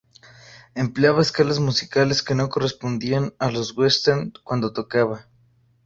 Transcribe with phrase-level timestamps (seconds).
[0.73, 5.27] Empleaba escalas musicales que no correspondían a los "Western" cuando tocaba.